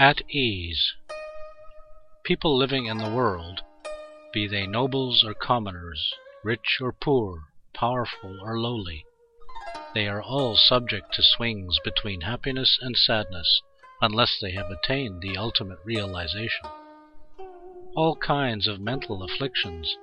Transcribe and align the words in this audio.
At 0.00 0.22
ease. 0.30 0.94
People 2.22 2.56
living 2.56 2.86
in 2.86 2.98
the 2.98 3.10
world, 3.10 3.62
be 4.32 4.46
they 4.46 4.64
nobles 4.64 5.24
or 5.24 5.34
commoners, 5.34 6.14
rich 6.44 6.78
or 6.80 6.92
poor, 6.92 7.48
powerful 7.74 8.38
or 8.40 8.60
lowly, 8.60 9.04
they 9.94 10.06
are 10.06 10.22
all 10.22 10.54
subject 10.54 11.14
to 11.14 11.22
swings 11.24 11.80
between 11.82 12.20
happiness 12.20 12.78
and 12.80 12.96
sadness 12.96 13.60
unless 14.00 14.38
they 14.40 14.52
have 14.52 14.70
attained 14.70 15.20
the 15.20 15.36
ultimate 15.36 15.80
realization. 15.82 16.68
All 17.96 18.14
kinds 18.14 18.68
of 18.68 18.80
mental 18.80 19.24
afflictions 19.24 19.96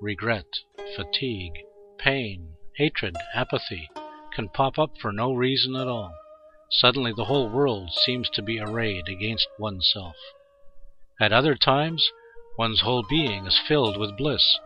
regret, 0.00 0.58
fatigue, 0.96 1.54
pain, 1.98 2.56
hatred, 2.74 3.16
apathy 3.32 3.88
can 4.34 4.48
pop 4.48 4.76
up 4.76 4.98
for 4.98 5.12
no 5.12 5.32
reason 5.34 5.76
at 5.76 5.86
all. 5.86 6.12
Suddenly 6.70 7.12
the 7.12 7.26
whole 7.26 7.48
world 7.48 7.90
seems 7.92 8.28
to 8.30 8.42
be 8.42 8.58
arrayed 8.58 9.08
against 9.08 9.48
oneself. 9.58 10.16
At 11.20 11.32
other 11.32 11.54
times, 11.54 12.10
one's 12.58 12.80
whole 12.80 13.04
being 13.08 13.46
is 13.46 13.58
filled 13.68 13.96
with 13.96 14.16
bliss. 14.16 14.58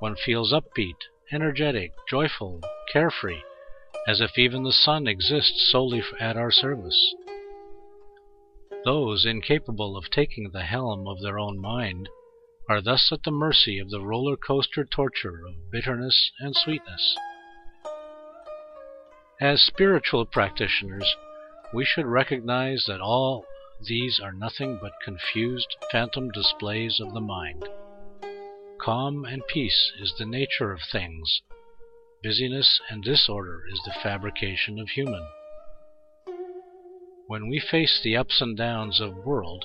One 0.00 0.16
feels 0.16 0.52
upbeat, 0.52 0.96
energetic, 1.32 1.92
joyful, 2.08 2.60
carefree, 2.92 3.40
as 4.06 4.20
if 4.20 4.36
even 4.36 4.64
the 4.64 4.72
sun 4.72 5.06
exists 5.06 5.70
solely 5.70 6.02
at 6.20 6.36
our 6.36 6.50
service. 6.50 7.14
Those 8.84 9.24
incapable 9.24 9.96
of 9.96 10.10
taking 10.10 10.50
the 10.50 10.64
helm 10.64 11.06
of 11.08 11.22
their 11.22 11.38
own 11.38 11.58
mind 11.58 12.08
are 12.68 12.82
thus 12.82 13.10
at 13.12 13.22
the 13.22 13.30
mercy 13.30 13.78
of 13.78 13.90
the 13.90 14.00
roller 14.00 14.36
coaster 14.36 14.84
torture 14.84 15.46
of 15.46 15.70
bitterness 15.70 16.32
and 16.40 16.54
sweetness. 16.54 17.16
As 19.40 19.62
spiritual 19.62 20.26
practitioners, 20.26 21.16
we 21.74 21.84
should 21.84 22.06
recognize 22.06 22.84
that 22.86 23.00
all 23.00 23.44
these 23.88 24.20
are 24.22 24.32
nothing 24.32 24.78
but 24.80 24.92
confused 25.04 25.74
phantom 25.90 26.30
displays 26.30 27.00
of 27.00 27.12
the 27.12 27.20
mind. 27.20 27.68
Calm 28.80 29.24
and 29.24 29.42
peace 29.48 29.92
is 30.00 30.14
the 30.16 30.24
nature 30.24 30.70
of 30.70 30.78
things. 30.92 31.42
Busyness 32.22 32.80
and 32.88 33.02
disorder 33.02 33.64
is 33.72 33.80
the 33.84 33.94
fabrication 34.04 34.78
of 34.78 34.88
human. 34.90 35.26
When 37.26 37.48
we 37.48 37.58
face 37.58 38.00
the 38.04 38.16
ups 38.16 38.40
and 38.40 38.56
downs 38.56 39.00
of 39.00 39.26
world, 39.26 39.64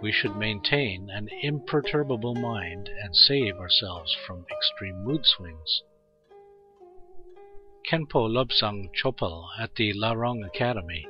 we 0.00 0.12
should 0.12 0.36
maintain 0.36 1.10
an 1.10 1.28
imperturbable 1.42 2.34
mind 2.34 2.88
and 3.02 3.14
save 3.14 3.56
ourselves 3.56 4.16
from 4.26 4.46
extreme 4.50 5.04
mood 5.04 5.20
swings. 5.24 5.82
Khenpo 7.90 8.28
Lobsang 8.30 8.88
Chopal 8.94 9.48
at 9.58 9.74
the 9.74 9.92
Larung 9.92 10.42
Academy 10.46 11.06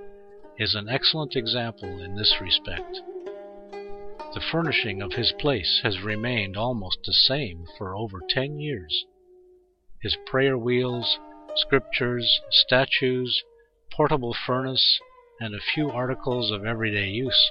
is 0.59 0.75
an 0.75 0.89
excellent 0.89 1.35
example 1.37 2.03
in 2.03 2.15
this 2.15 2.35
respect. 2.41 3.01
The 4.35 4.43
furnishing 4.53 5.03
of 5.03 5.13
his 5.13 5.33
place 5.39 5.81
has 5.83 6.03
remained 6.03 6.57
almost 6.57 6.99
the 7.05 7.13
same 7.13 7.67
for 7.79 7.95
over 7.97 8.21
ten 8.29 8.59
years. 8.59 9.05
His 10.01 10.17
prayer 10.27 10.59
wheels, 10.59 11.19
scriptures, 11.57 12.41
statues, 12.51 13.43
portable 13.93 14.35
furnace, 14.47 15.01
and 15.41 15.55
a 15.55 15.73
few 15.75 15.91
articles 15.91 16.51
of 16.51 16.65
everyday 16.65 17.09
use 17.09 17.51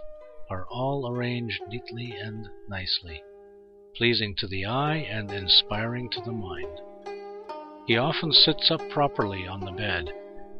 are 0.49 0.65
all 0.69 1.09
arranged 1.09 1.61
neatly 1.67 2.11
and 2.11 2.47
nicely, 2.69 3.21
pleasing 3.95 4.35
to 4.37 4.47
the 4.47 4.65
eye 4.65 4.97
and 4.97 5.31
inspiring 5.31 6.09
to 6.11 6.21
the 6.21 6.31
mind. 6.31 6.79
He 7.85 7.97
often 7.97 8.31
sits 8.31 8.71
up 8.71 8.81
properly 8.89 9.47
on 9.47 9.61
the 9.61 9.71
bed, 9.71 10.09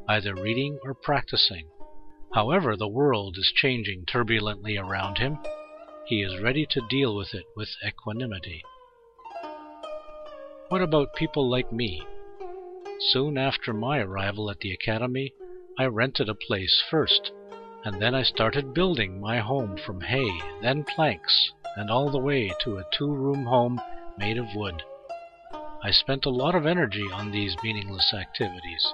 either 0.07 0.35
reading 0.35 0.77
or 0.83 0.93
practicing, 0.93 1.67
However 2.33 2.75
the 2.75 2.87
world 2.87 3.37
is 3.37 3.53
changing 3.55 4.05
turbulently 4.07 4.75
around 4.75 5.19
him, 5.19 5.37
he 6.07 6.23
is 6.23 6.41
ready 6.41 6.65
to 6.65 6.87
deal 6.89 7.15
with 7.15 7.35
it 7.35 7.45
with 7.55 7.69
equanimity. 7.85 8.63
What 10.69 10.81
about 10.81 11.13
people 11.13 11.47
like 11.47 11.71
me? 11.71 12.01
Soon 13.11 13.37
after 13.37 13.71
my 13.71 13.99
arrival 13.99 14.49
at 14.49 14.61
the 14.61 14.73
academy, 14.73 15.35
I 15.77 15.85
rented 15.85 16.27
a 16.27 16.33
place 16.33 16.83
first, 16.89 17.31
and 17.85 18.01
then 18.01 18.15
I 18.15 18.23
started 18.23 18.73
building 18.73 19.21
my 19.21 19.37
home 19.37 19.77
from 19.77 20.01
hay, 20.01 20.41
then 20.59 20.85
planks, 20.85 21.51
and 21.75 21.91
all 21.91 22.09
the 22.09 22.17
way 22.17 22.51
to 22.61 22.77
a 22.77 22.85
two 22.97 23.13
room 23.13 23.45
home 23.45 23.79
made 24.17 24.39
of 24.39 24.55
wood. 24.55 24.81
I 25.83 25.91
spent 25.91 26.25
a 26.25 26.31
lot 26.31 26.55
of 26.55 26.65
energy 26.65 27.05
on 27.13 27.29
these 27.29 27.55
meaningless 27.61 28.11
activities 28.11 28.91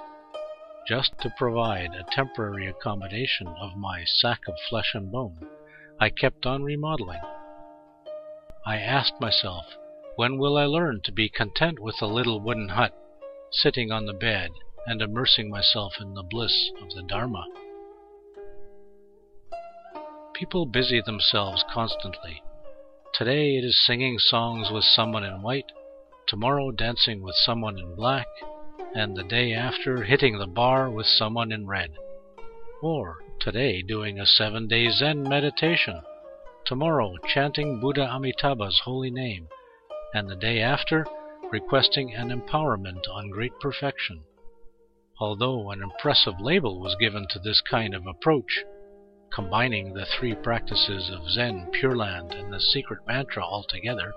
just 0.86 1.12
to 1.20 1.32
provide 1.38 1.94
a 1.94 2.10
temporary 2.12 2.66
accommodation 2.66 3.46
of 3.46 3.76
my 3.76 4.04
sack 4.04 4.40
of 4.48 4.54
flesh 4.68 4.92
and 4.94 5.12
bone, 5.12 5.38
I 5.98 6.10
kept 6.10 6.46
on 6.46 6.62
remodeling. 6.62 7.20
I 8.64 8.78
asked 8.78 9.20
myself, 9.20 9.64
when 10.16 10.38
will 10.38 10.56
I 10.56 10.64
learn 10.64 11.00
to 11.04 11.12
be 11.12 11.28
content 11.28 11.78
with 11.78 11.96
a 12.00 12.06
little 12.06 12.40
wooden 12.40 12.70
hut, 12.70 12.92
sitting 13.50 13.90
on 13.90 14.06
the 14.06 14.12
bed 14.12 14.50
and 14.86 15.00
immersing 15.00 15.50
myself 15.50 15.94
in 16.00 16.14
the 16.14 16.22
bliss 16.22 16.70
of 16.82 16.90
the 16.90 17.02
Dharma? 17.02 17.44
People 20.34 20.66
busy 20.66 21.00
themselves 21.00 21.64
constantly. 21.70 22.42
Today 23.12 23.56
it 23.56 23.64
is 23.64 23.84
singing 23.84 24.18
songs 24.18 24.70
with 24.70 24.84
someone 24.84 25.24
in 25.24 25.42
white, 25.42 25.72
tomorrow 26.26 26.70
dancing 26.70 27.22
with 27.22 27.34
someone 27.34 27.78
in 27.78 27.94
black, 27.94 28.26
and 28.94 29.16
the 29.16 29.24
day 29.24 29.52
after 29.52 30.02
hitting 30.02 30.38
the 30.38 30.46
bar 30.46 30.90
with 30.90 31.06
someone 31.06 31.52
in 31.52 31.66
red. 31.66 31.90
Or 32.82 33.18
today 33.40 33.82
doing 33.82 34.18
a 34.18 34.26
seven 34.26 34.66
day 34.66 34.88
Zen 34.90 35.22
meditation, 35.22 36.02
tomorrow 36.64 37.14
chanting 37.26 37.80
Buddha 37.80 38.08
Amitabha's 38.10 38.80
holy 38.84 39.10
name, 39.10 39.48
and 40.12 40.28
the 40.28 40.36
day 40.36 40.60
after 40.60 41.06
requesting 41.52 42.14
an 42.14 42.30
empowerment 42.30 43.08
on 43.08 43.30
great 43.30 43.52
perfection. 43.60 44.22
Although 45.18 45.70
an 45.70 45.82
impressive 45.82 46.40
label 46.40 46.80
was 46.80 46.96
given 46.98 47.26
to 47.30 47.38
this 47.38 47.60
kind 47.60 47.94
of 47.94 48.06
approach, 48.06 48.64
combining 49.32 49.92
the 49.92 50.06
three 50.06 50.34
practices 50.34 51.10
of 51.10 51.30
Zen, 51.30 51.70
Pure 51.72 51.96
Land, 51.96 52.32
and 52.32 52.52
the 52.52 52.60
secret 52.60 53.00
mantra 53.06 53.42
altogether, 53.44 54.12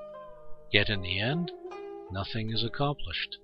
yet 0.71 0.89
in 0.89 1.01
the 1.01 1.19
end, 1.19 1.51
nothing 2.11 2.51
is 2.51 2.63
accomplished. 2.63 3.37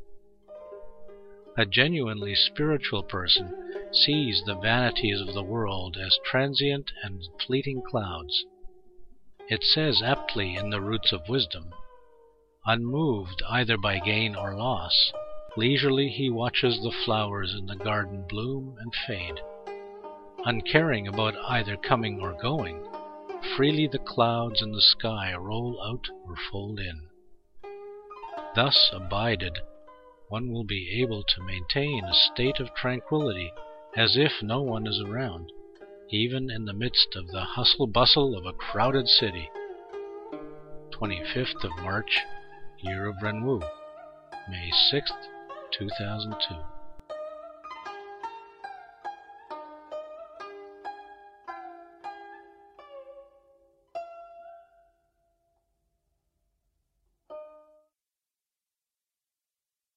A 1.57 1.65
genuinely 1.65 2.35
spiritual 2.35 3.03
person 3.03 3.53
sees 3.91 4.43
the 4.45 4.55
vanities 4.55 5.19
of 5.19 5.33
the 5.33 5.43
world 5.43 5.97
as 5.97 6.19
transient 6.23 6.91
and 7.03 7.27
fleeting 7.45 7.81
clouds. 7.81 8.45
It 9.49 9.63
says 9.63 10.01
aptly 10.01 10.55
in 10.55 10.69
the 10.69 10.79
Roots 10.79 11.11
of 11.11 11.27
Wisdom, 11.27 11.73
Unmoved 12.65 13.41
either 13.49 13.77
by 13.77 13.99
gain 13.99 14.35
or 14.35 14.55
loss, 14.55 15.11
leisurely 15.57 16.09
he 16.09 16.29
watches 16.29 16.79
the 16.81 16.91
flowers 17.03 17.55
in 17.57 17.65
the 17.65 17.75
garden 17.75 18.25
bloom 18.29 18.77
and 18.79 18.93
fade. 19.07 19.41
Uncaring 20.45 21.07
about 21.07 21.35
either 21.47 21.75
coming 21.75 22.21
or 22.21 22.33
going, 22.33 22.87
freely 23.57 23.87
the 23.87 23.99
clouds 23.99 24.61
in 24.61 24.71
the 24.71 24.81
sky 24.81 25.33
roll 25.35 25.81
out 25.81 26.07
or 26.27 26.35
fold 26.51 26.79
in. 26.79 27.07
Thus 28.55 28.91
abided 28.93 29.57
one 30.29 30.51
will 30.51 30.63
be 30.63 31.01
able 31.01 31.23
to 31.23 31.43
maintain 31.43 32.03
a 32.05 32.13
state 32.13 32.59
of 32.59 32.73
tranquillity 32.75 33.51
as 33.97 34.15
if 34.15 34.31
no 34.41 34.61
one 34.61 34.87
is 34.87 35.01
around, 35.05 35.51
even 36.09 36.49
in 36.49 36.65
the 36.65 36.73
midst 36.73 37.15
of 37.15 37.27
the 37.27 37.41
hustle 37.41 37.87
bustle 37.87 38.37
of 38.37 38.45
a 38.45 38.53
crowded 38.53 39.07
city. 39.07 39.49
25th 40.93 41.63
of 41.63 41.83
March, 41.83 42.19
Year 42.79 43.07
of 43.07 43.15
Renwu, 43.23 43.59
May 44.49 44.71
6th, 44.93 45.27
2002. 45.71 46.78